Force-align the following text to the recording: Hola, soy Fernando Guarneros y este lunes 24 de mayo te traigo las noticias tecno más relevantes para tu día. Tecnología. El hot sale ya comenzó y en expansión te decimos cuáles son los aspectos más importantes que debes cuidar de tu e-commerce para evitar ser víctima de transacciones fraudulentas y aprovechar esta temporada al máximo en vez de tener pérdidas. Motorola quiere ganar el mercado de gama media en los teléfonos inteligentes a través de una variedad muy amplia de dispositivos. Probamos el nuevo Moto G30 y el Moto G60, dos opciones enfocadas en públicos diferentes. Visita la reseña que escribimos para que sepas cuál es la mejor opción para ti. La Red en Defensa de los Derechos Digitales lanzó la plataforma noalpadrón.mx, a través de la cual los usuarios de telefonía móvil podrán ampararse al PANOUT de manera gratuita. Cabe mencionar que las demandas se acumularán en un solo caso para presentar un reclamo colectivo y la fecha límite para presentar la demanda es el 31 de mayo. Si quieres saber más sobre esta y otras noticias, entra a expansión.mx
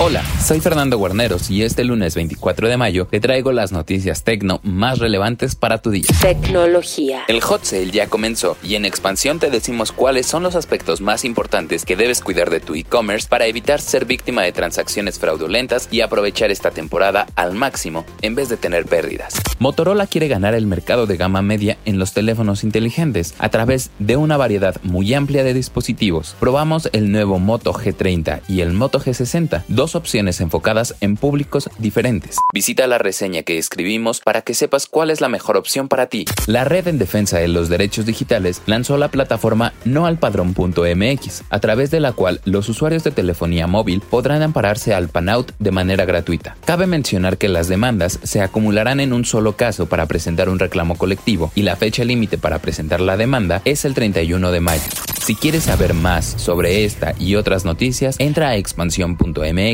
Hola, 0.00 0.24
soy 0.44 0.58
Fernando 0.58 0.98
Guarneros 0.98 1.52
y 1.52 1.62
este 1.62 1.84
lunes 1.84 2.16
24 2.16 2.68
de 2.68 2.76
mayo 2.76 3.06
te 3.08 3.20
traigo 3.20 3.52
las 3.52 3.70
noticias 3.70 4.24
tecno 4.24 4.58
más 4.64 4.98
relevantes 4.98 5.54
para 5.54 5.78
tu 5.78 5.90
día. 5.90 6.06
Tecnología. 6.20 7.22
El 7.28 7.40
hot 7.40 7.62
sale 7.62 7.92
ya 7.92 8.08
comenzó 8.08 8.56
y 8.64 8.74
en 8.74 8.86
expansión 8.86 9.38
te 9.38 9.50
decimos 9.50 9.92
cuáles 9.92 10.26
son 10.26 10.42
los 10.42 10.56
aspectos 10.56 11.00
más 11.00 11.24
importantes 11.24 11.84
que 11.84 11.94
debes 11.94 12.22
cuidar 12.22 12.50
de 12.50 12.58
tu 12.58 12.74
e-commerce 12.74 13.28
para 13.28 13.46
evitar 13.46 13.80
ser 13.80 14.04
víctima 14.04 14.42
de 14.42 14.50
transacciones 14.50 15.20
fraudulentas 15.20 15.88
y 15.92 16.00
aprovechar 16.00 16.50
esta 16.50 16.72
temporada 16.72 17.28
al 17.36 17.54
máximo 17.54 18.04
en 18.20 18.34
vez 18.34 18.48
de 18.48 18.56
tener 18.56 18.86
pérdidas. 18.86 19.34
Motorola 19.60 20.08
quiere 20.08 20.26
ganar 20.26 20.54
el 20.54 20.66
mercado 20.66 21.06
de 21.06 21.16
gama 21.16 21.40
media 21.40 21.78
en 21.84 22.00
los 22.00 22.12
teléfonos 22.12 22.64
inteligentes 22.64 23.34
a 23.38 23.48
través 23.48 23.92
de 24.00 24.16
una 24.16 24.36
variedad 24.36 24.74
muy 24.82 25.14
amplia 25.14 25.44
de 25.44 25.54
dispositivos. 25.54 26.34
Probamos 26.40 26.88
el 26.92 27.12
nuevo 27.12 27.38
Moto 27.38 27.72
G30 27.72 28.40
y 28.48 28.60
el 28.60 28.72
Moto 28.72 28.98
G60, 28.98 29.62
dos 29.84 29.96
opciones 29.96 30.40
enfocadas 30.40 30.94
en 31.02 31.18
públicos 31.18 31.68
diferentes. 31.76 32.36
Visita 32.54 32.86
la 32.86 32.96
reseña 32.96 33.42
que 33.42 33.58
escribimos 33.58 34.20
para 34.20 34.40
que 34.40 34.54
sepas 34.54 34.86
cuál 34.86 35.10
es 35.10 35.20
la 35.20 35.28
mejor 35.28 35.58
opción 35.58 35.88
para 35.88 36.06
ti. 36.06 36.24
La 36.46 36.64
Red 36.64 36.88
en 36.88 36.96
Defensa 36.96 37.36
de 37.36 37.48
los 37.48 37.68
Derechos 37.68 38.06
Digitales 38.06 38.62
lanzó 38.64 38.96
la 38.96 39.08
plataforma 39.08 39.74
noalpadrón.mx, 39.84 41.42
a 41.50 41.60
través 41.60 41.90
de 41.90 42.00
la 42.00 42.12
cual 42.12 42.40
los 42.46 42.70
usuarios 42.70 43.04
de 43.04 43.10
telefonía 43.10 43.66
móvil 43.66 44.00
podrán 44.00 44.40
ampararse 44.40 44.94
al 44.94 45.10
PANOUT 45.10 45.52
de 45.58 45.70
manera 45.70 46.06
gratuita. 46.06 46.56
Cabe 46.64 46.86
mencionar 46.86 47.36
que 47.36 47.50
las 47.50 47.68
demandas 47.68 48.18
se 48.22 48.40
acumularán 48.40 49.00
en 49.00 49.12
un 49.12 49.26
solo 49.26 49.54
caso 49.54 49.84
para 49.84 50.06
presentar 50.06 50.48
un 50.48 50.58
reclamo 50.58 50.96
colectivo 50.96 51.52
y 51.54 51.60
la 51.60 51.76
fecha 51.76 52.04
límite 52.04 52.38
para 52.38 52.58
presentar 52.58 53.02
la 53.02 53.18
demanda 53.18 53.60
es 53.66 53.84
el 53.84 53.92
31 53.92 54.50
de 54.50 54.60
mayo. 54.60 54.88
Si 55.24 55.34
quieres 55.34 55.64
saber 55.64 55.94
más 55.94 56.24
sobre 56.36 56.84
esta 56.84 57.14
y 57.18 57.36
otras 57.36 57.64
noticias, 57.64 58.16
entra 58.18 58.48
a 58.48 58.56
expansión.mx 58.56 59.73